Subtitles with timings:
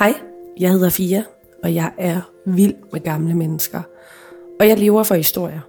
[0.00, 0.14] Hej,
[0.60, 1.24] jeg hedder Fia,
[1.62, 3.82] og jeg er vild med gamle mennesker.
[4.60, 5.60] Og jeg lever for historier.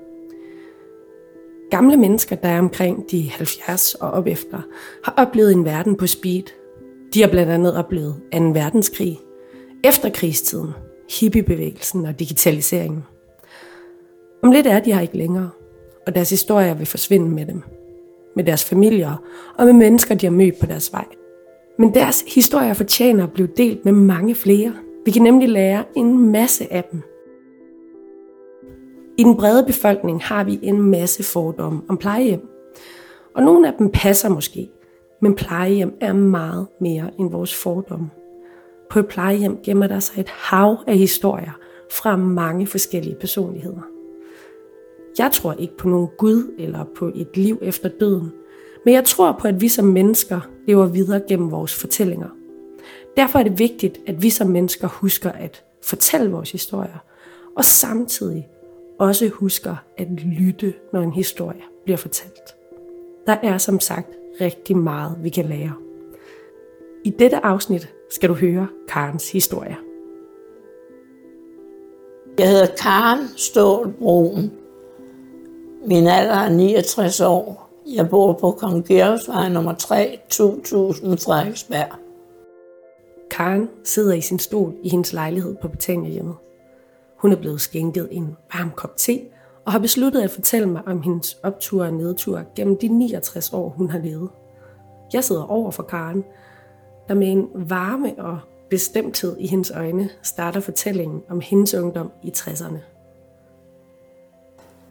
[1.72, 4.62] Gamle mennesker, der er omkring de 70 og op efter,
[5.04, 6.44] har oplevet en verden på speed.
[7.14, 8.40] De har blandt andet oplevet 2.
[8.40, 9.20] verdenskrig,
[9.84, 10.72] efterkrigstiden,
[11.20, 13.04] hippiebevægelsen og digitaliseringen.
[14.44, 15.50] Om lidt er de her ikke længere,
[16.08, 17.62] og deres historier vil forsvinde med dem.
[18.36, 19.16] Med deres familier
[19.58, 21.06] og med mennesker, de har mødt på deres vej.
[21.78, 24.74] Men deres historier fortjener at blive delt med mange flere.
[25.06, 27.02] Vi kan nemlig lære en masse af dem.
[29.18, 32.48] I den brede befolkning har vi en masse fordomme om plejehjem.
[33.36, 34.70] Og nogle af dem passer måske,
[35.22, 38.10] men plejehjem er meget mere end vores fordomme.
[38.90, 41.52] På et plejehjem gemmer der sig et hav af historier
[41.92, 43.82] fra mange forskellige personligheder.
[45.18, 48.32] Jeg tror ikke på nogen Gud eller på et liv efter døden,
[48.86, 52.30] men jeg tror på, at vi som mennesker lever videre gennem vores fortællinger.
[53.18, 57.04] Derfor er det vigtigt, at vi som mennesker husker at fortælle vores historier,
[57.56, 58.48] og samtidig
[59.00, 62.56] også husker at lytte, når en historie bliver fortalt.
[63.28, 64.08] Der er som sagt
[64.42, 65.74] rigtig meget, vi kan lære.
[67.04, 69.78] I dette afsnit skal du høre Karens historie.
[72.40, 74.52] Jeg hedder Karen Stålbroen.
[75.86, 77.61] Min alder er 69 år.
[77.86, 81.88] Jeg bor på Kong Georgsvej nummer 3, 2000 Frederiksberg.
[83.32, 86.24] Karen sidder i sin stol i hendes lejlighed på Betania
[87.18, 89.20] Hun er blevet skænket en varm kop te
[89.66, 93.70] og har besluttet at fortælle mig om hendes optur og nedtur gennem de 69 år,
[93.70, 94.30] hun har levet.
[95.14, 96.24] Jeg sidder over for Karen,
[97.08, 102.34] der med en varme og bestemthed i hendes øjne starter fortællingen om hendes ungdom i
[102.38, 102.78] 60'erne.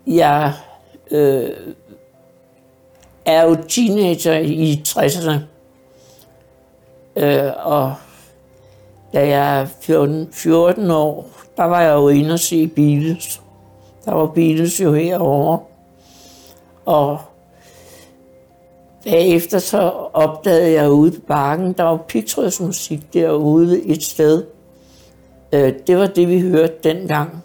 [0.06, 0.52] Jeg
[1.10, 1.50] øh,
[3.24, 5.38] er jo teenager i 60'erne.
[7.16, 7.94] Øh, og
[9.12, 13.40] da jeg er 14, 14 år, der var jeg jo inde og se Beatles.
[14.04, 15.58] Der var Beatles jo herovre.
[16.84, 17.18] Og
[19.04, 19.78] bagefter så
[20.12, 24.44] opdagede jeg ude på bakken, der var pigtrådsmusik derude et sted.
[25.52, 27.44] Øh, det var det, vi hørte dengang.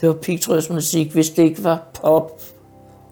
[0.00, 2.40] Det var pigtrådsmusik, hvis det ikke var pop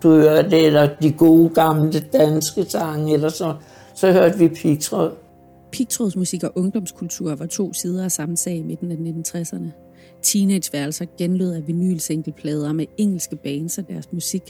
[0.04, 3.54] du hørte det, eller de gode gamle danske sange, eller så,
[3.94, 5.12] så hørte vi pigtråd.
[5.72, 9.66] Pigtrådsmusik og ungdomskultur var to sider af samme sag i midten af 1960'erne.
[10.22, 14.42] Teenageværelser genlød af vinylsingleplader med engelske bands og deres musik,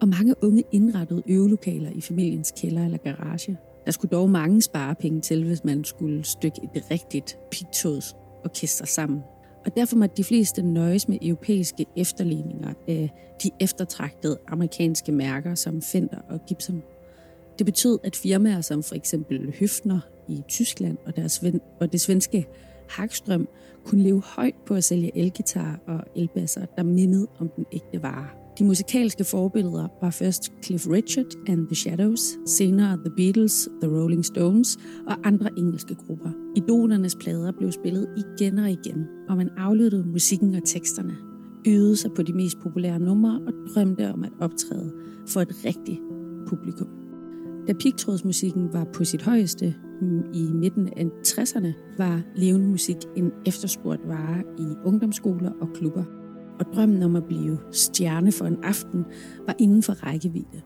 [0.00, 3.58] og mange unge indrettede øvelokaler i familiens kælder eller garage.
[3.84, 9.22] Der skulle dog mange sparepenge til, hvis man skulle stykke et rigtigt pigtrådsorkester sammen
[9.64, 13.10] og derfor måtte de fleste nøjes med europæiske efterligninger af
[13.42, 16.82] de eftertragtede amerikanske mærker som Fender og Gibson.
[17.58, 22.00] Det betød, at firmaer som for eksempel Høfner i Tyskland og, deres ven, og det
[22.00, 22.46] svenske
[22.88, 23.48] Hagstrøm
[23.84, 28.28] kunne leve højt på at sælge elgitarer og elbasser, der mindede om den ægte vare.
[28.58, 34.24] De musikalske forbilleder var først Cliff Richard and the Shadows, senere The Beatles, The Rolling
[34.24, 36.30] Stones og andre engelske grupper.
[36.56, 41.16] Idolernes plader blev spillet igen og igen, og man aflyttede musikken og teksterne,
[41.66, 44.92] øvede sig på de mest populære numre og drømte om at optræde
[45.28, 46.00] for et rigtigt
[46.46, 46.88] publikum.
[47.68, 49.74] Da pigtrådsmusikken var på sit højeste
[50.34, 56.17] i midten af 60'erne, var levende musik en efterspurgt vare i ungdomsskoler og klubber
[56.60, 59.04] og drømmen om at blive stjerne for en aften
[59.46, 60.60] var inden for rækkevidde.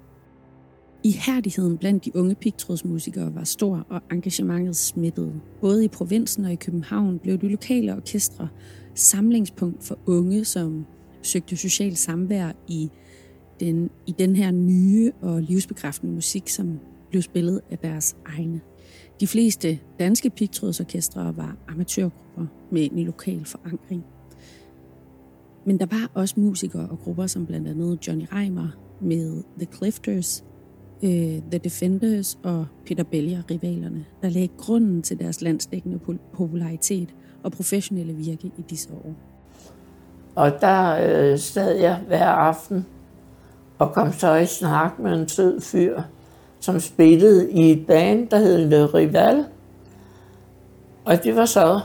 [1.04, 5.40] Ihærdigheden blandt de unge pigtrådsmusikere var stor, og engagementet smittede.
[5.60, 8.48] Både i provinsen og i København blev de lokale orkestre
[8.94, 10.86] samlingspunkt for unge, som
[11.22, 12.90] søgte social samvær i
[13.60, 16.78] den, i den her nye og livsbekræftende musik, som
[17.10, 18.60] blev spillet af deres egne.
[19.20, 24.04] De fleste danske pigtrådsorkestre var amatørgrupper med en lokal forankring.
[25.64, 28.68] Men der var også musikere og grupper som blandt andet Johnny Reimer
[29.00, 30.44] med The Clifters,
[31.02, 31.10] øh,
[31.50, 35.98] The Defenders og Peter Bellier, rivalerne, der lagde grunden til deres landsdækkende
[36.32, 39.14] popularitet og professionelle virke i disse år.
[40.34, 40.96] Og der
[41.32, 42.86] øh, sad jeg hver aften
[43.78, 46.02] og kom så i snak med en sød fyr,
[46.60, 49.44] som spillede i et band, der hed Le Rival.
[51.04, 51.80] Og det var så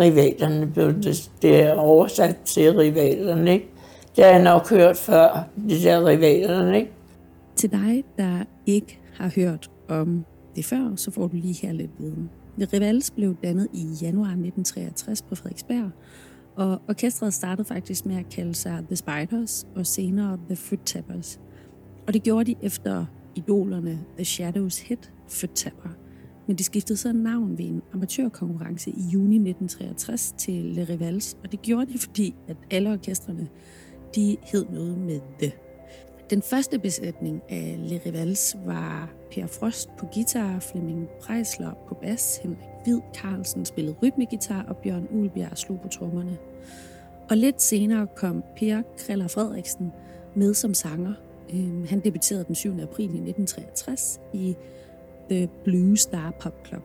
[0.00, 3.70] rivalerne, blev det, det er oversat til rivalerne, ikke?
[4.16, 6.92] Det har jeg nok hørt før, de der rivalerne, ikke?
[7.56, 10.24] Til dig, der ikke har hørt om
[10.56, 12.30] det før, så får du lige her lidt viden.
[12.58, 15.90] The Rivals blev dannet i januar 1963 på Frederiksberg,
[16.56, 21.40] og orkestret startede faktisk med at kalde sig The Spiders og senere The Foot Tappers.
[22.06, 23.04] Og det gjorde de efter
[23.34, 25.88] idolerne The Shadows hit Foot Tapper,
[26.46, 31.52] men de skiftede så navn ved en amatørkonkurrence i juni 1963 til Le Rivals, og
[31.52, 33.48] det gjorde de, fordi at alle orkestrene
[34.14, 35.52] de hed noget med det.
[36.30, 42.40] Den første besætning af Le Rivals var Per Frost på guitar, Flemming Preisler på bas,
[42.42, 46.38] Henrik Hvid Carlsen spillede rytmegitar og Bjørn Ulbjerg slog på trommerne.
[47.30, 49.92] Og lidt senere kom Per Kreller Frederiksen
[50.34, 51.12] med som sanger.
[51.54, 52.70] Øhm, han debuterede den 7.
[52.70, 54.56] april 1963 i
[55.30, 56.82] The Blue Star Pop Club.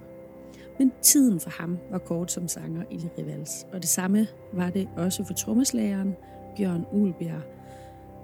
[0.79, 4.69] Men tiden for ham var kort som sanger i Le Rivals, og det samme var
[4.69, 6.15] det også for trommeslageren
[6.57, 7.41] Bjørn Ulbjerg,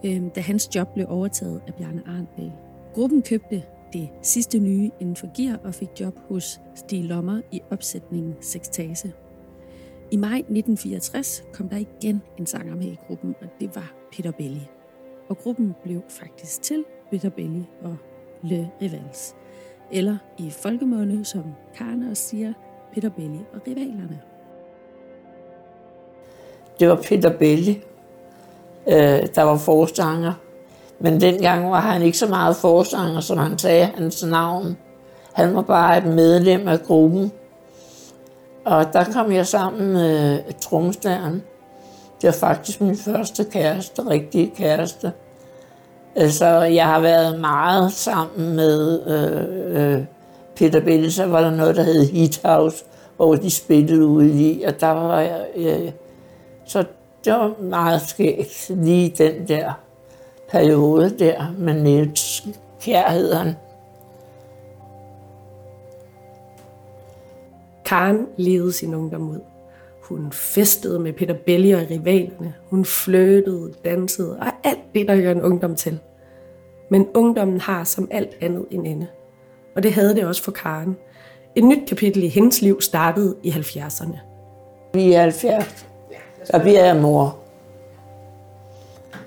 [0.06, 2.52] øh, da hans job blev overtaget af Bjarne Arndal.
[2.94, 3.64] Gruppen købte
[3.94, 9.14] det sidste nye inden for gear og fik job hos Stig Lommer i opsætningen Sextase.
[10.12, 14.32] I maj 1964 kom der igen en sanger med i gruppen, og det var Peter
[14.32, 14.68] Belli.
[15.30, 17.98] Og gruppen blev faktisk til Peter Belli og
[18.44, 19.36] Le Rivals.
[19.92, 21.44] Eller i folkemåne, som
[21.78, 22.54] Karen også siger,
[22.94, 24.20] Peter Belli og rivalerne.
[26.80, 27.84] Det var Peter Belli,
[28.88, 30.34] øh, der var forstanger.
[31.00, 34.78] Men dengang var han ikke så meget forstanger, som han sagde hans navn.
[35.34, 37.32] Han var bare et medlem af gruppen.
[38.66, 41.44] Og der kom jeg sammen med tromsdæren.
[42.22, 45.12] Det var faktisk min første kæreste, rigtige kæreste.
[46.16, 50.04] Så jeg har været meget sammen med øh, øh,
[50.56, 51.12] Peter Bille.
[51.12, 52.86] Så var der noget, der hed Heat House,
[53.16, 54.64] hvor de spillede ude i.
[54.64, 55.46] Og der var jeg...
[55.56, 55.92] Øh,
[56.66, 56.84] så
[57.26, 59.74] det var meget skægt, lige den der
[60.50, 62.48] periode der med Niels
[62.82, 63.54] Kjær.
[67.86, 69.55] Karen levede sin ungdom ud.
[70.10, 72.54] Hun festede med Peter Belli og rivalerne.
[72.70, 76.00] Hun flirtede, dansede og alt det, der gør en ungdom til.
[76.90, 79.08] Men ungdommen har som alt andet en ende.
[79.76, 80.98] Og det havde det også for Karen.
[81.56, 84.18] Et nyt kapitel i hendes liv startede i 70'erne.
[84.94, 85.88] Vi er 70.
[86.54, 87.38] og vi er mor.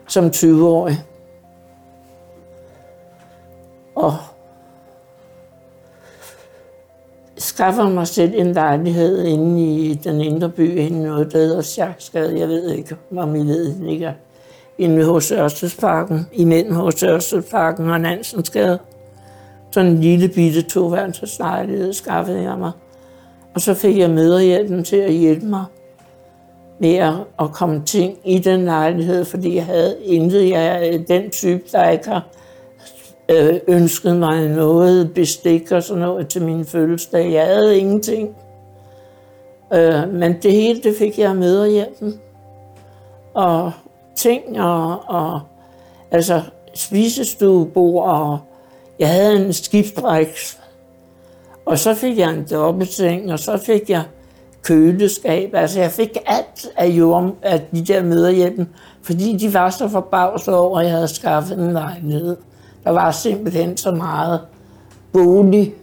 [0.09, 0.97] Som 20-årig.
[3.95, 4.15] Og
[7.39, 12.39] skaffer mig selv en lejlighed inde i den indre by, inde noget, der hedder Sjaksgade,
[12.39, 14.13] Jeg ved ikke, om I ved, det ligger
[14.79, 18.79] inde hos Ørstedsparken, imellem hos Ørstedsparken og Nansensgade.
[19.71, 22.73] Sådan en lille bitte toværelseslejlighed skaffede jeg mig.
[23.55, 25.65] Og så fik jeg møderhjælpen til at hjælpe mig
[26.81, 26.97] med
[27.41, 30.51] at komme ting i den lejlighed, fordi jeg havde intet.
[30.51, 32.27] Jeg er den type, der ikke har
[33.29, 37.33] øh, ønsket mig noget bestik og sådan noget til min fødselsdag.
[37.33, 38.37] Jeg havde ingenting.
[39.75, 42.21] Øh, men det hele, det fik jeg med hjælpen.
[43.35, 43.73] Og
[44.17, 45.41] ting og, og
[46.11, 46.43] altså
[46.75, 48.39] spisestuebord og
[48.99, 50.39] jeg havde en skibsbræk.
[51.67, 54.03] Og så fik jeg en dobbeltseng, og så fik jeg
[54.63, 55.55] køleskab.
[55.55, 58.69] Altså jeg fik alt af jord af de der møderhjælpen,
[59.03, 62.37] fordi de var så forbavset over, at jeg havde skaffet en lejlighed.
[62.85, 64.41] Der var simpelthen så meget
[65.13, 65.75] bolig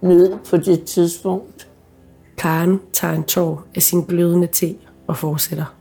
[0.00, 1.68] ned på det tidspunkt.
[2.38, 4.74] Karen tager en tår af sin glødende te
[5.06, 5.74] og fortsætter.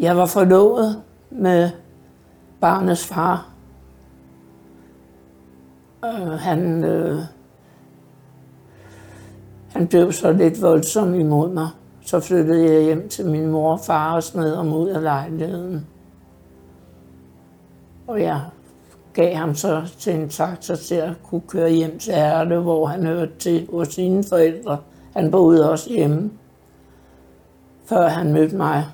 [0.00, 1.70] Jeg var forlovet med
[2.60, 3.48] barnets far.
[6.04, 7.20] Øh, han, øh,
[9.68, 11.68] han blev så lidt voldsom imod mig.
[12.00, 15.86] Så flyttede jeg hjem til min mor og far og smed ham ud af lejligheden.
[18.06, 18.40] Og jeg
[19.14, 23.06] gav ham så til en taxa til at kunne køre hjem til Herde, hvor han
[23.06, 24.78] hørte til hos sine forældre.
[25.16, 26.30] Han boede også hjemme,
[27.86, 28.86] før han mødte mig.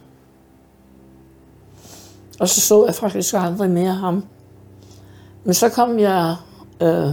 [2.40, 4.24] Og så så jeg faktisk aldrig mere ham.
[5.44, 6.36] Men så kom jeg,
[6.82, 7.10] øh,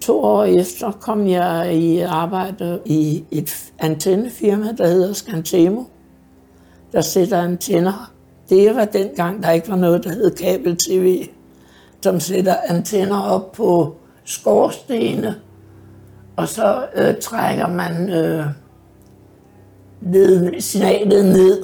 [0.00, 5.82] to år efter, kom jeg i arbejde i et antennefirma, der hedder Scantemo,
[6.92, 8.12] der sætter antenner.
[8.48, 11.28] Det var dengang, der ikke var noget, der hed kabel-tv
[12.02, 13.94] som sætter antenner op på
[14.24, 15.34] skorstene,
[16.36, 18.46] og så øh, trækker man øh,
[20.00, 21.62] ned, signalet ned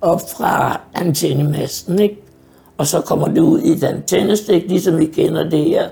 [0.00, 2.22] op fra antennemasten, ikke?
[2.78, 5.88] Og så kommer det ud i et antennestik, ligesom vi kender det her.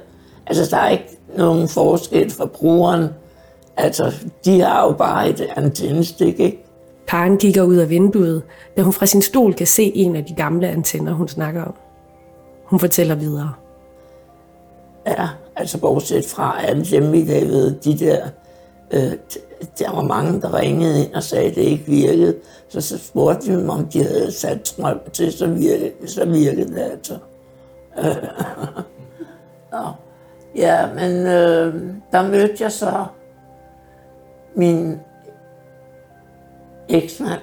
[0.46, 3.08] Altså, der er ikke nogen forskel for brugeren.
[3.76, 4.14] Altså,
[4.44, 6.64] de har jo bare et antennestik, ikke?
[7.08, 8.42] Karen kigger ud af vinduet,
[8.76, 11.74] da hun fra sin stol kan se en af de gamle antenner, hun snakker om.
[12.66, 13.52] Hun fortæller videre.
[15.06, 18.28] Ja, altså bortset fra alle dem i dag ved, de der,
[18.90, 19.12] øh,
[19.78, 22.36] der var mange, der ringede ind og sagde, at det ikke virkede.
[22.68, 26.74] Så, så spurgte vi dem, om de havde sat strøm til, så virkede, så virkede
[26.74, 27.18] det altså.
[30.64, 31.74] ja, men øh,
[32.12, 33.04] der mødte jeg så
[34.54, 35.00] min
[36.88, 37.40] eksmand.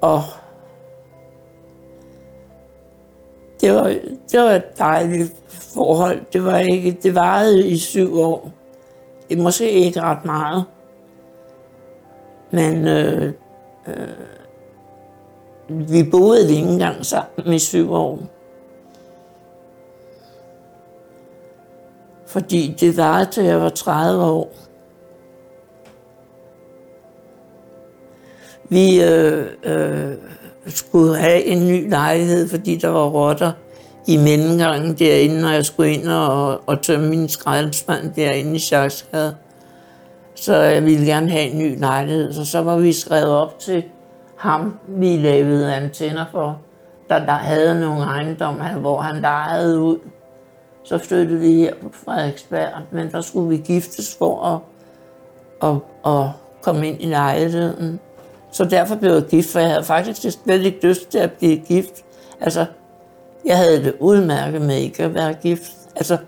[0.00, 0.22] Og
[3.64, 3.94] det var,
[4.32, 6.20] det var et dejligt forhold.
[6.32, 8.50] Det var ikke, det varede i syv år.
[9.28, 10.64] Det er måske ikke ret meget.
[12.50, 13.32] Men øh,
[13.88, 14.08] øh,
[15.68, 18.18] vi boede ikke engang sammen i syv år.
[22.26, 24.52] Fordi det var til jeg var 30 år.
[28.68, 30.14] Vi øh, øh,
[30.66, 33.52] skulle have en ny lejlighed, fordi der var rotter
[34.06, 39.36] i mellemgangen derinde, når jeg skulle ind og, og tømme min skraldespand derinde i Sjaksgade.
[40.34, 42.32] Så jeg ville gerne have en ny lejlighed.
[42.32, 43.84] Så så var vi skrevet op til
[44.36, 46.60] ham, vi lavede antenner for,
[47.08, 49.98] der, der havde nogle ejendomme, hvor han lejede ud.
[50.84, 55.76] Så flyttede vi her på Frederiksberg, men der skulle vi giftes for at, at,
[56.12, 56.28] at
[56.62, 58.00] komme ind i lejligheden.
[58.54, 61.56] Så derfor blev jeg gift, for jeg havde faktisk slet ikke lyst til at blive
[61.56, 62.04] gift.
[62.40, 62.66] Altså,
[63.44, 65.72] jeg havde det udmærket med ikke at være gift.
[65.96, 66.18] Altså,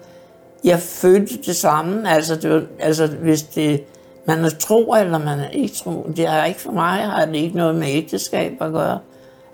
[0.65, 2.11] jeg følte det samme.
[2.11, 3.85] Altså, det var, altså hvis det,
[4.27, 7.37] man er tro eller man er ikke tro, det er ikke for mig, har det
[7.37, 8.99] ikke noget med ægteskab at gøre.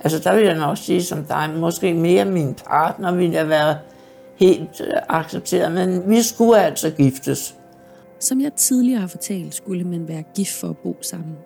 [0.00, 3.76] Altså, der vil jeg nok sige som dig, måske mere min partner ville jeg være
[4.36, 7.54] helt øh, accepteret, men vi skulle altså giftes.
[8.20, 11.36] Som jeg tidligere har fortalt, skulle man være gift for at bo sammen.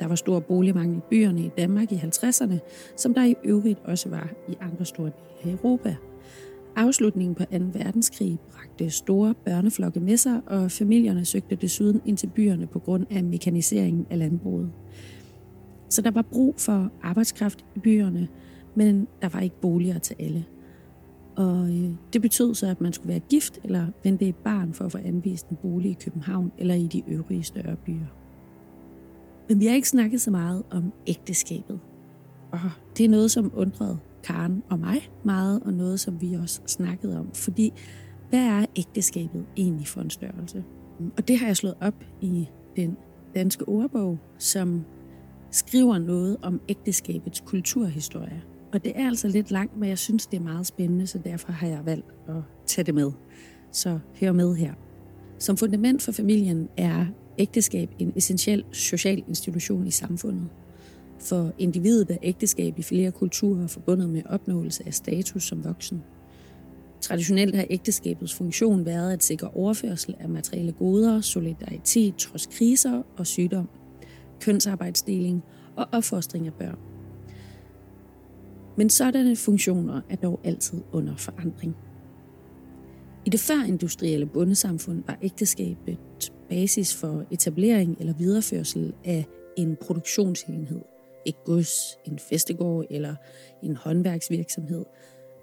[0.00, 2.58] Der var stor boligmangel i byerne i Danmark i 50'erne,
[2.96, 5.96] som der i øvrigt også var i andre store dele af Europa.
[6.76, 7.48] Afslutningen på 2.
[7.50, 13.06] verdenskrig bragte store børneflokke med sig, og familierne søgte desuden ind til byerne på grund
[13.10, 14.72] af mekaniseringen af landbruget.
[15.88, 18.28] Så der var brug for arbejdskraft i byerne,
[18.74, 20.44] men der var ikke boliger til alle.
[21.36, 24.84] Og øh, det betød så, at man skulle være gift eller vente et barn for
[24.84, 28.23] at få anvist en bolig i København eller i de øvrige større byer.
[29.48, 31.80] Men vi har ikke snakket så meget om ægteskabet.
[32.52, 32.60] Og
[32.96, 37.18] det er noget, som undrede Karen og mig meget, og noget, som vi også snakkede
[37.18, 37.30] om.
[37.34, 37.72] Fordi,
[38.30, 40.64] hvad er ægteskabet egentlig for en størrelse?
[41.16, 42.96] Og det har jeg slået op i den
[43.34, 44.84] danske ordbog, som
[45.50, 48.42] skriver noget om ægteskabets kulturhistorie.
[48.72, 51.52] Og det er altså lidt langt, men jeg synes, det er meget spændende, så derfor
[51.52, 53.12] har jeg valgt at tage det med.
[53.72, 54.74] Så hør med her.
[55.38, 57.06] Som fundament for familien er
[57.38, 60.48] ægteskab en essentiel social institution i samfundet.
[61.18, 66.02] For individet er ægteskab i flere kulturer forbundet med opnåelse af status som voksen.
[67.00, 73.26] Traditionelt har ægteskabets funktion været at sikre overførsel af materielle goder, solidaritet trods kriser og
[73.26, 73.68] sygdom,
[74.40, 75.42] kønsarbejdsdeling
[75.76, 76.78] og opfostring af børn.
[78.76, 81.76] Men sådanne funktioner er dog altid under forandring.
[83.24, 85.98] I det førindustrielle bundesamfund var ægteskabet
[86.48, 89.24] basis for etablering eller videreførsel af
[89.56, 90.80] en produktionsenhed,
[91.26, 93.14] et gods, en festegård eller
[93.62, 94.84] en håndværksvirksomhed,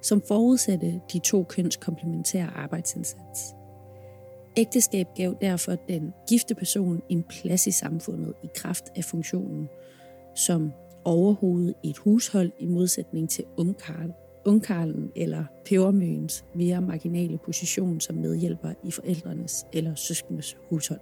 [0.01, 3.55] som forudsatte de to køns komplementære arbejdsindsats.
[4.57, 9.69] Ægteskab gav derfor den gifte person en plads i samfundet i kraft af funktionen
[10.35, 10.71] som
[11.03, 14.13] overhovedet i et hushold i modsætning til ungkarl,
[14.45, 20.99] ungkarlen eller pebermøens mere marginale position som medhjælper i forældrenes eller søskendes hushold.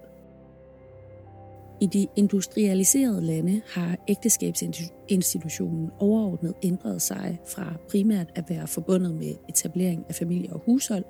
[1.82, 9.34] I de industrialiserede lande har ægteskabsinstitutionen overordnet ændret sig fra primært at være forbundet med
[9.48, 11.04] etablering af familie og hushold,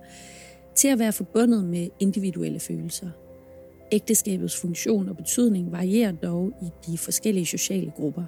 [0.75, 3.11] til at være forbundet med individuelle følelser.
[3.93, 8.25] Ægteskabets funktion og betydning varierer dog i de forskellige sociale grupper,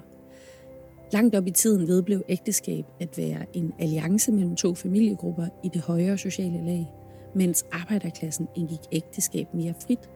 [1.13, 5.81] Langt op i tiden vedblev ægteskab at være en alliance mellem to familiegrupper i det
[5.81, 6.93] højere sociale lag,
[7.35, 10.09] mens arbejderklassen indgik ægteskab mere frit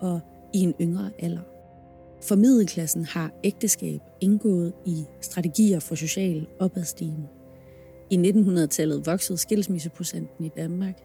[0.00, 0.20] og
[0.54, 1.40] i en yngre alder.
[2.22, 7.28] For middelklassen har ægteskab indgået i strategier for social opadstigen.
[8.10, 11.00] I 1900-tallet voksede skilsmisseprocenten i Danmark,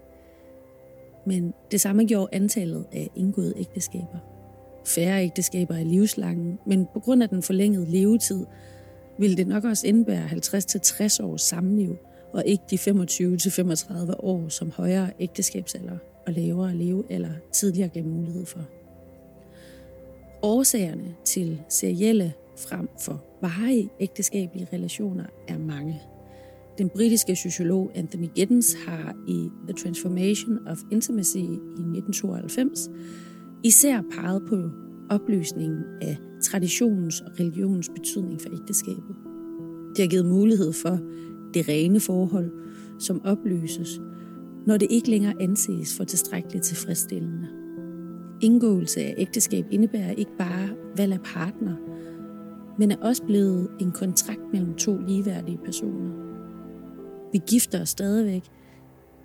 [1.25, 4.19] men det samme gjorde antallet af indgåede ægteskaber.
[4.85, 8.45] Færre ægteskaber er livslange, men på grund af den forlængede levetid
[9.19, 11.97] ville det nok også indbære 50-60 års samliv,
[12.33, 15.97] og ikke de 25-35 år som højere ægteskabsalder
[16.27, 18.61] og lavere levealder tidligere gav mulighed for.
[20.41, 26.01] Årsagerne til serielle frem for varige ægteskabelige relationer er mange.
[26.77, 32.89] Den britiske sociolog Anthony Giddens har i The Transformation of Intimacy i 1992
[33.63, 34.69] især peget på
[35.09, 39.15] opløsningen af traditionens og religionens betydning for ægteskabet.
[39.95, 40.99] Det har givet mulighed for
[41.53, 42.51] det rene forhold,
[42.99, 44.01] som opløses,
[44.65, 47.47] når det ikke længere anses for tilstrækkeligt tilfredsstillende.
[48.41, 51.75] Indgåelse af ægteskab indebærer ikke bare valg af partner,
[52.79, 56.11] men er også blevet en kontrakt mellem to ligeværdige personer.
[57.31, 58.43] Vi gifter os stadigvæk,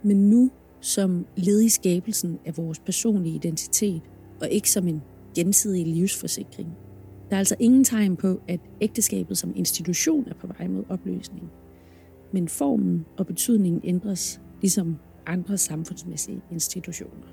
[0.05, 4.03] men nu som led i skabelsen af vores personlige identitet,
[4.41, 5.03] og ikke som en
[5.35, 6.69] gensidig livsforsikring.
[7.31, 11.51] Der er altså ingen tegn på, at ægteskabet som institution er på vej mod opløsning.
[12.33, 14.97] Men formen og betydningen ændres, ligesom
[15.27, 17.27] andre samfundsmæssige institutioner.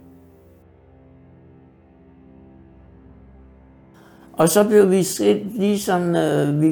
[4.34, 6.68] Og så blev vi skilt ligesom øh, vi,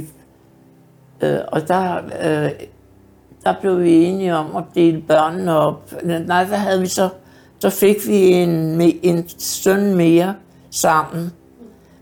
[1.23, 2.51] øh, og der, øh,
[3.43, 5.93] der blev vi enige om at dele børnene op.
[6.03, 7.09] Nej, hvad havde vi så?
[7.59, 10.35] Så fik vi en, en søn mere
[10.71, 11.31] sammen.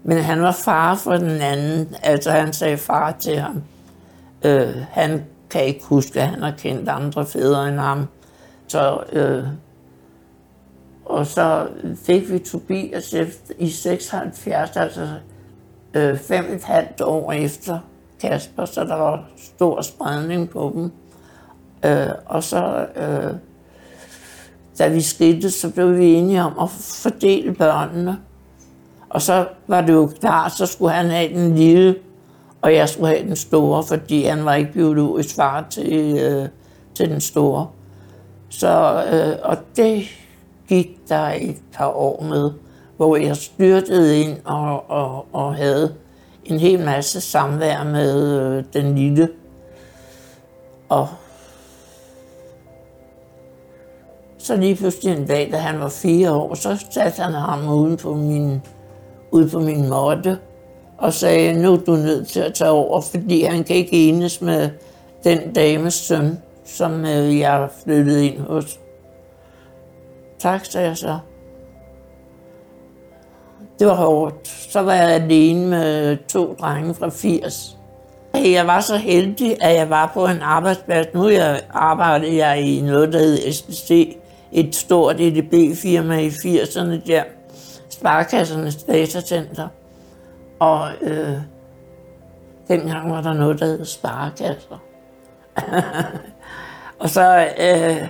[0.03, 1.95] Men han var far for den anden.
[2.03, 3.63] Altså han sagde far til ham.
[4.45, 8.07] Øh, han kan ikke huske, at han har kendt andre fædre end ham.
[8.67, 9.43] Så, øh,
[11.05, 11.67] og så
[12.05, 13.15] fik vi Tobias
[13.57, 15.07] i 76, altså
[15.93, 17.79] øh, fem et halvt år efter
[18.21, 20.91] Kasper, så der var stor spredning på dem.
[21.91, 23.33] Øh, og så, øh,
[24.79, 28.17] da vi skete, så blev vi enige om at fordele børnene.
[29.15, 31.95] Og så var det jo klart, så skulle han have den lille,
[32.61, 36.49] og jeg skulle have den store, fordi han var ikke biologisk far til, øh,
[36.95, 37.67] til den store.
[38.49, 40.03] Så, øh, og det
[40.67, 42.51] gik der et par år med,
[42.97, 45.93] hvor jeg styrtede ind og, og, og havde
[46.45, 49.29] en hel masse samvær med øh, den lille.
[50.89, 51.07] Og
[54.37, 57.97] så lige pludselig en dag, da han var fire år, så satte han ham uden
[57.97, 58.61] på min,
[59.35, 60.37] ud på min måtte
[60.97, 64.41] og sagde, nu er du nødt til at tage over, fordi han kan ikke enes
[64.41, 64.69] med
[65.23, 68.79] den dames søn, som øh, jeg flyttede ind hos.
[70.39, 71.17] Tak, sagde jeg så.
[73.79, 74.47] Det var hårdt.
[74.47, 77.77] Så var jeg alene med to drenge fra 80.
[78.35, 81.07] Jeg var så heldig, at jeg var på en arbejdsplads.
[81.13, 84.17] Nu jeg arbejdede jeg i noget, der hed SBC,
[84.51, 87.23] et stort EDB-firma i 80'erne der.
[87.99, 89.67] Sparkassernes datacenter.
[90.59, 91.37] Og øh,
[92.67, 94.83] dengang var der noget, der hed Sparekasser.
[96.99, 98.07] og så, øh,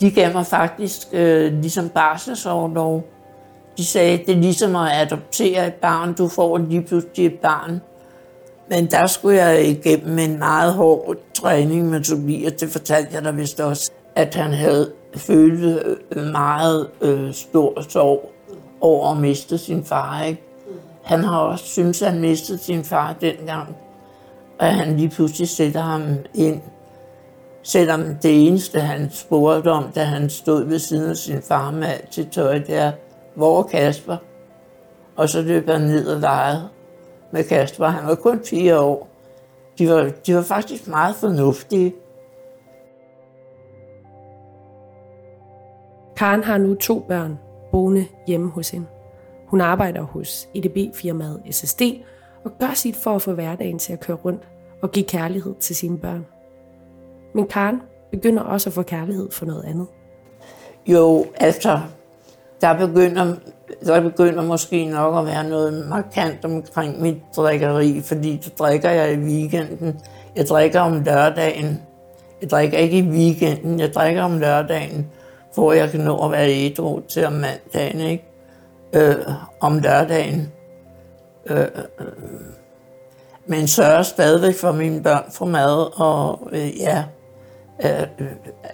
[0.00, 3.04] de gav mig faktisk øh, ligesom barselsårlov.
[3.76, 6.14] De sagde, det er ligesom at adoptere et barn.
[6.14, 7.80] Du får lige pludselig et barn.
[8.70, 12.52] Men der skulle jeg igennem en meget hård træning med Tobias.
[12.52, 15.82] Det fortalte jeg dig vist også, at han havde følt
[16.16, 18.31] øh, meget øh, stor sorg
[18.82, 20.22] over at miste sin far.
[20.22, 20.42] Ikke?
[21.02, 23.76] Han har også syntes, at han mistede sin far dengang.
[24.58, 26.02] Og han lige pludselig sætter ham
[26.34, 26.60] ind.
[27.62, 31.86] Selvom det eneste, han spurgte om, da han stod ved siden af sin far med
[31.88, 32.92] alt til tøj, det er,
[33.34, 34.16] hvor Kasper?
[35.16, 36.68] Og så løb han ned og legede
[37.30, 37.86] med Kasper.
[37.86, 39.08] Han var kun fire år.
[39.78, 41.94] De var, de var faktisk meget fornuftige.
[46.16, 47.38] Karen har nu to børn
[47.72, 48.86] boende hjemme hos hende.
[49.46, 51.82] Hun arbejder hos EDB-firmaet SSD
[52.44, 54.42] og gør sit for at få hverdagen til at køre rundt
[54.82, 56.26] og give kærlighed til sine børn.
[57.34, 59.86] Men Karen begynder også at få kærlighed for noget andet.
[60.86, 61.80] Jo, altså,
[62.60, 63.34] der begynder,
[63.84, 69.12] der begynder måske nok at være noget markant omkring mit drikkeri, fordi så drikker jeg
[69.12, 70.00] i weekenden.
[70.36, 71.82] Jeg drikker om lørdagen.
[72.42, 75.06] Jeg drikker ikke i weekenden, jeg drikker om lørdagen,
[75.54, 78.24] hvor jeg kan nå at være ædru til om mandagen, ikke?
[78.92, 79.16] Øh,
[79.60, 80.52] om lørdagen.
[81.46, 81.68] Øh,
[83.46, 87.04] men sørger stadigvæk for mine børn for mad, og øh, ja,
[87.84, 88.26] øh, øh,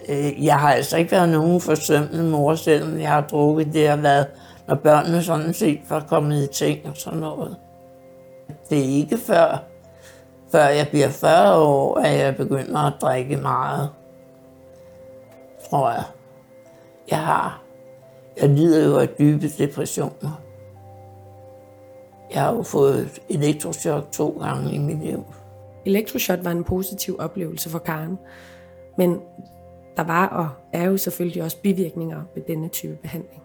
[0.08, 3.72] øh, jeg har altså ikke været nogen forsømmende mor, selvom jeg har drukket.
[3.72, 4.26] Det har været,
[4.68, 7.56] når børnene sådan set var kommet i ting og sådan noget.
[8.70, 9.62] Det er ikke før,
[10.52, 13.88] før jeg bliver 40 år, at jeg begynder at drikke meget.
[15.70, 16.04] Tror jeg.
[17.10, 17.62] Jeg har.
[18.40, 20.40] Jeg lider jo af dybe depressioner.
[22.34, 25.24] Jeg har jo fået elektrochok to gange i mit liv.
[25.86, 28.18] Elektrochok var en positiv oplevelse for Karen,
[28.98, 29.20] men
[29.96, 33.42] der var og er jo selvfølgelig også bivirkninger ved denne type behandling.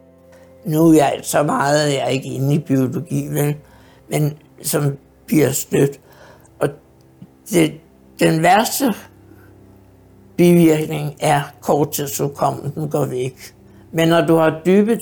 [0.65, 3.55] Nu er jeg så meget, jeg er ikke inde i biologi, vel?
[4.09, 5.99] men som bliver stødt.
[6.59, 6.69] Og
[7.49, 7.73] det,
[8.19, 8.93] den værste
[10.37, 13.53] bivirkning er korttidsudkommelsen går væk.
[13.91, 14.95] Men når du har dybe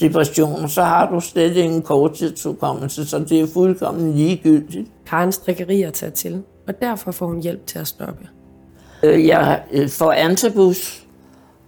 [0.00, 4.88] depressioner, så har du slet ingen korttidsudkommelse, så det er fuldkommen ligegyldigt.
[5.06, 8.28] Karens drikkerier tager til, og derfor får hun hjælp til at stoppe.
[9.02, 11.06] Øh, jeg øh, får antabus,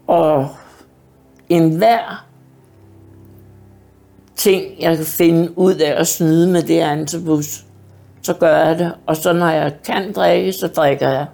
[0.06, 0.48] og
[1.48, 2.26] enhver
[4.36, 7.64] ting, jeg kan finde ud af at snyde med det antabus,
[8.22, 8.92] så gør jeg det.
[9.06, 11.26] Og så når jeg kan drikke, så drikker jeg.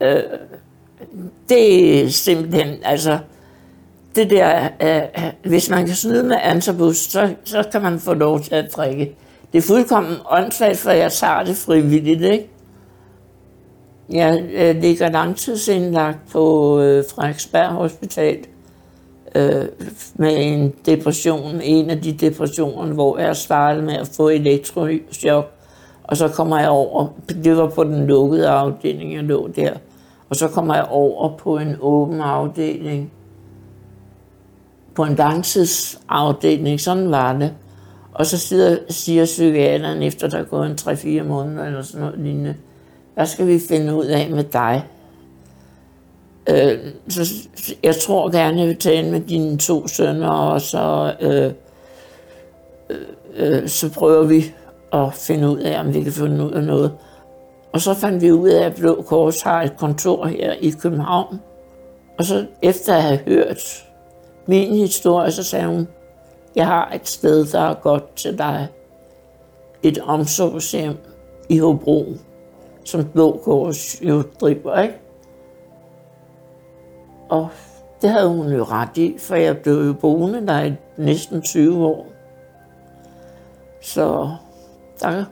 [0.00, 0.22] Øh,
[1.48, 3.18] det er simpelthen, altså,
[4.14, 5.02] det der, øh,
[5.50, 9.16] hvis man kan snyde med antabus, så, så kan man få lov til at drikke.
[9.52, 12.48] Det er fuldkommen åndssvagt, for jeg tager det frivilligt, ikke?
[14.10, 18.38] Jeg øh, ligger langtidsindlagt på øh, Frederiksberg Hospital
[19.34, 19.64] øh,
[20.14, 25.52] med en depression, en af de depressioner, hvor jeg startede med at få elektrochok,
[26.04, 27.08] og så kommer jeg over,
[27.44, 29.72] det var på den lukkede afdeling, jeg lå der,
[30.30, 33.12] og så kommer jeg over på en åben afdeling,
[34.94, 37.54] på en langtidsafdeling, sådan var det.
[38.12, 42.18] Og så siger, siger psykiateren, efter der er gået en 3-4 måneder eller sådan noget
[42.18, 42.54] lignende,
[43.14, 44.84] hvad skal vi finde ud af med dig?
[46.48, 47.48] Øh, så
[47.82, 51.52] jeg tror gerne, jeg vil tale med dine to sønner, og så, øh,
[52.90, 54.54] øh, øh, så prøver vi
[54.92, 56.92] at finde ud af, om vi kan finde ud af noget.
[57.72, 61.40] Og så fandt vi ud af, at Blå Kors har et kontor her i København.
[62.18, 63.88] Og så efter at have hørt
[64.46, 65.88] min historie, så sagde hun,
[66.56, 68.68] jeg har et sted, der er godt til dig.
[69.82, 70.96] Et omsorgshjem
[71.48, 72.04] i Hobro,
[72.84, 74.94] som Blå Kors jo driver, ikke?
[77.28, 77.48] Og
[78.02, 81.86] det havde hun jo ret i, for jeg blev jo boende der i næsten 20
[81.86, 82.06] år.
[83.80, 84.30] Så
[85.00, 85.24] der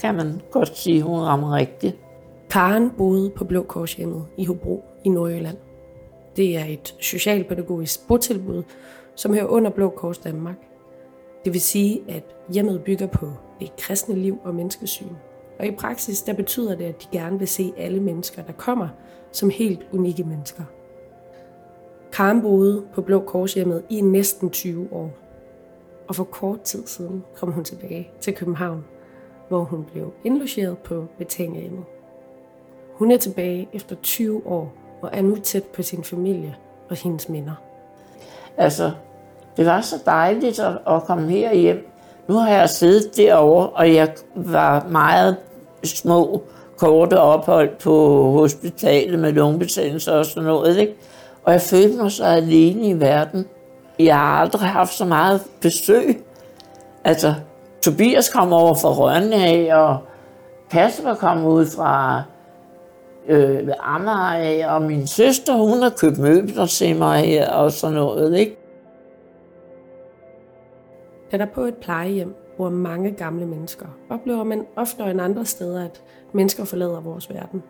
[0.00, 1.96] kan man godt sige, hun rammer rigtigt.
[2.50, 5.56] Karen boede på Blå Korshjemmet i Hobro i Nordjylland.
[6.36, 8.62] Det er et socialpædagogisk botilbud,
[9.14, 10.56] som hører under Blå Kors Danmark.
[11.44, 13.30] Det vil sige, at hjemmet bygger på
[13.60, 15.14] det kristne liv og menneskesyn.
[15.58, 18.88] Og i praksis der betyder det, at de gerne vil se alle mennesker, der kommer,
[19.32, 20.62] som helt unikke mennesker.
[22.12, 25.10] Karen boede på Blå Korshjemmet i næsten 20 år.
[26.08, 28.84] Og for kort tid siden kom hun tilbage til København,
[29.48, 31.84] hvor hun blev indlogeret på Betaniahjemmet.
[32.94, 36.56] Hun er tilbage efter 20 år og er nu tæt på sin familie
[36.90, 37.54] og hendes minder.
[38.56, 38.90] Altså,
[39.56, 41.88] det var så dejligt at, at komme her hjem.
[42.28, 45.36] Nu har jeg siddet derovre, og jeg var meget
[45.84, 46.42] små,
[46.76, 50.76] korte ophold på hospitalet med lungebetændelse og sådan noget.
[50.76, 50.94] Ikke?
[51.44, 53.46] Og jeg følte mig så alene i verden.
[53.98, 56.24] Jeg har aldrig haft så meget besøg.
[57.04, 57.34] Altså,
[57.84, 59.98] Tobias kom over fra Rønne af, og
[60.70, 62.22] Kasper kom ud fra
[63.28, 67.94] øh, Amager af, og min søster, hun har købt møbler til mig her og sådan
[67.94, 68.56] noget, ikke?
[71.32, 75.84] Da der på et plejehjem bor mange gamle mennesker, oplever man oftere end andre steder,
[75.84, 77.62] at mennesker forlader vores verden.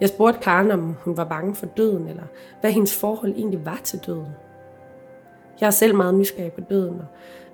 [0.00, 2.22] Jeg spurgte Karen, om hun var bange for døden, eller
[2.60, 4.28] hvad hendes forhold egentlig var til døden.
[5.60, 7.06] Jeg er selv meget nysgerrig på døden, og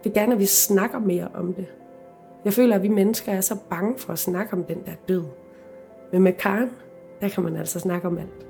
[0.05, 1.67] vil gerne, at vi snakker mere om det.
[2.45, 5.23] Jeg føler, at vi mennesker er så bange for at snakke om den der død.
[6.13, 6.71] Men med Karen,
[7.21, 8.47] der kan man altså snakke om alt.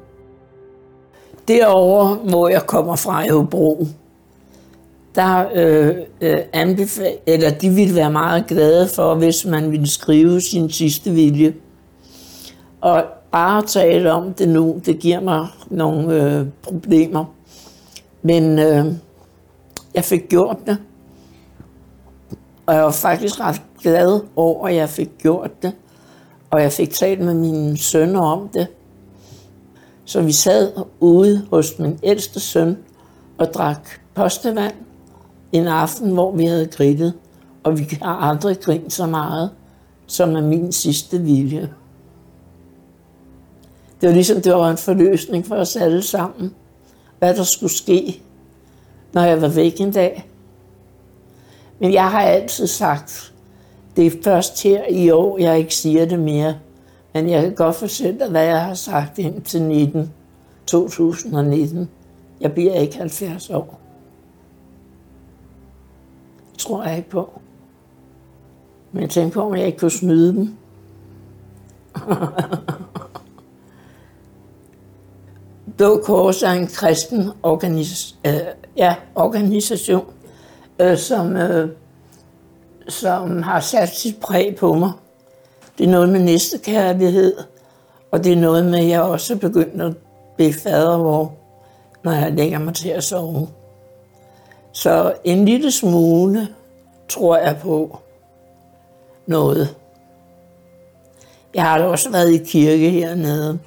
[1.48, 3.86] Derovre, hvor jeg kommer fra i Hobro,
[5.14, 10.40] der øh, øh, anbefal, eller de ville være meget glade for, hvis man ville skrive
[10.40, 11.54] sin sidste vilje.
[12.80, 17.24] Og bare tale om det nu, det giver mig nogle øh, problemer.
[18.22, 18.86] Men øh,
[19.94, 20.78] jeg fik gjort det.
[22.70, 25.72] Og jeg var faktisk ret glad over, at jeg fik gjort det.
[26.50, 28.66] Og jeg fik talt med mine sønner om det.
[30.04, 32.76] Så vi sad ude hos min ældste søn
[33.38, 34.74] og drak postevand
[35.52, 37.14] en aften, hvor vi havde grillet.
[37.62, 39.50] Og vi har aldrig grint så meget,
[40.06, 41.70] som er min sidste vilje.
[44.00, 46.54] Det var ligesom, det var en forløsning for os alle sammen.
[47.18, 48.22] Hvad der skulle ske,
[49.12, 50.29] når jeg var væk en dag.
[51.80, 53.32] Men jeg har altid sagt,
[53.96, 56.58] det er først her i år, jeg ikke siger det mere.
[57.14, 60.12] Men jeg kan godt fortælle hvad jeg har sagt indtil 19,
[60.66, 61.88] 2019.
[62.40, 63.80] Jeg bliver ikke 70 år.
[66.52, 67.40] Det tror jeg ikke på.
[68.92, 70.56] Men jeg tænkte på, om jeg ikke kunne snyde dem.
[75.76, 78.40] Blå Kors er en kristen organis- øh,
[78.76, 80.04] ja, organisation,
[80.80, 81.70] øh, som, øh,
[82.88, 84.92] som har sat sit præg på mig.
[85.78, 87.36] Det er noget med næstekærlighed,
[88.10, 89.96] og det er noget med, at jeg også er begyndt at
[90.36, 91.32] bede fader, hvor,
[92.04, 93.48] når jeg lægger mig til at sove.
[94.72, 96.48] Så en lille smule
[97.08, 97.98] tror jeg på
[99.26, 99.76] noget.
[101.54, 103.58] Jeg har da også været i kirke hernede.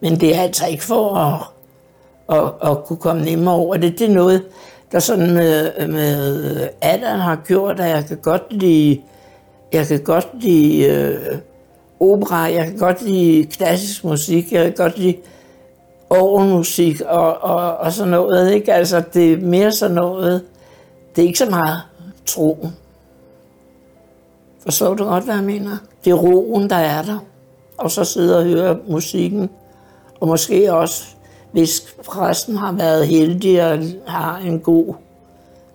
[0.00, 1.40] Men det er altså ikke for at,
[2.28, 3.98] at, at kunne komme nemmere over det.
[3.98, 4.44] Det er noget,
[4.92, 9.00] der sådan med, med øh, alderen har gjort, at jeg kan godt lide,
[9.72, 11.38] jeg kan godt lide øh,
[12.00, 15.16] opera, jeg kan godt lide klassisk musik, jeg kan godt lide
[16.10, 18.52] orgelmusik og, og, og sådan noget.
[18.52, 18.74] Ikke?
[18.74, 20.44] Altså, det er mere sådan noget,
[21.16, 21.82] det er ikke så meget
[22.26, 22.68] tro.
[24.62, 25.76] Forstår du godt, hvad jeg mener?
[26.04, 27.18] Det er roen, der er der.
[27.78, 29.50] Og så sidde og høre musikken.
[30.20, 31.04] Og måske også,
[31.52, 34.94] hvis præsten har været heldig og har en god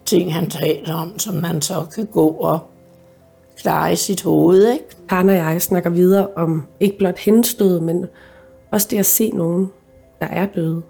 [0.05, 2.59] ting, han taler om, som man så kan gå og
[3.57, 4.71] klare i sit hoved.
[4.71, 4.85] Ikke?
[5.09, 8.05] Karen og jeg snakker videre om ikke blot hendes død, men
[8.71, 9.71] også det at se nogen,
[10.19, 10.81] der er døde.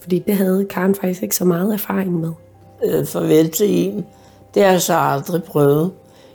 [0.00, 2.32] Fordi det havde Karen faktisk ikke så meget erfaring med.
[2.84, 4.06] Øh, farvel til en,
[4.54, 5.92] det har jeg så aldrig prøvet.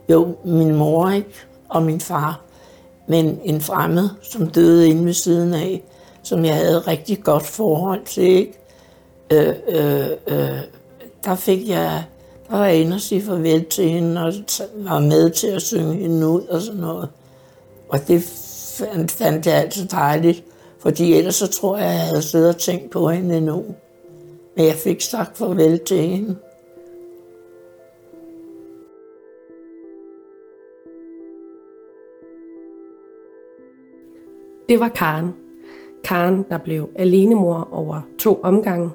[0.09, 1.33] Jo, min mor ikke,
[1.69, 2.41] og min far.
[3.07, 5.83] Men en fremmed, som døde inde ved siden af,
[6.23, 8.53] som jeg havde rigtig godt forhold til, ikke?
[9.33, 10.59] Øh, øh, øh,
[11.23, 12.03] der fik jeg,
[12.49, 14.33] der var jeg inde og sige farvel til hende, og
[14.75, 17.09] var med til at synge hende ud og sådan noget.
[17.89, 18.23] Og det
[18.77, 20.43] fandt, fandt jeg altid dejligt,
[20.79, 23.65] fordi ellers så tror jeg, jeg havde siddet og tænkt på hende endnu.
[24.55, 26.35] Men jeg fik sagt farvel til hende.
[34.69, 35.48] Det var Karen.
[36.03, 38.89] Karen, der blev alenemor over to omgange,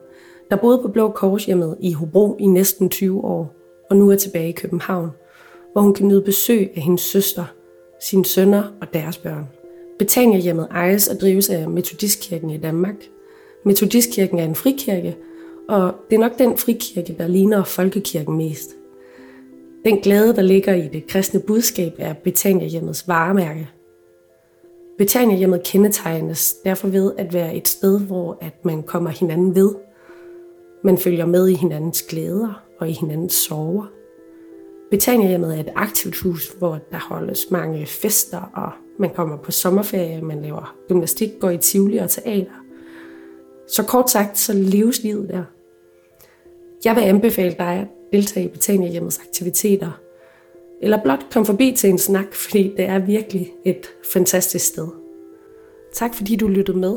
[0.51, 3.55] der boede på Blå Korshjemmet i Hobro i næsten 20 år,
[3.91, 5.11] og nu er tilbage i København,
[5.73, 7.45] hvor hun kan nyde besøg af hendes søster,
[8.01, 9.49] sine sønner og deres børn.
[9.99, 12.95] Betaniahjemmet ejes og drives af Metodistkirken i Danmark.
[13.65, 15.17] Metodistkirken er en frikirke,
[15.69, 18.71] og det er nok den frikirke, der ligner folkekirken mest.
[19.85, 23.69] Den glæde, der ligger i det kristne budskab, er Betaniahjemmets varemærke.
[24.99, 29.75] Betania-hjemmet kendetegnes derfor ved at være et sted, hvor at man kommer hinanden ved.
[30.85, 33.87] Man følger med i hinandens glæder og i hinandens sorger.
[34.91, 40.23] Betania-hjemmet er et aktivt hus, hvor der holdes mange fester, og man kommer på sommerferie,
[40.23, 42.65] man laver gymnastik, går i Tivoli og teater.
[43.69, 45.45] Så kort sagt, så leves livet der.
[46.85, 49.91] Jeg vil anbefale dig at deltage i Betaniahjemmets aktiviteter,
[50.85, 54.89] eller blot kom forbi til en snak, fordi det er virkelig et fantastisk sted.
[55.93, 56.97] Tak fordi du lyttede med.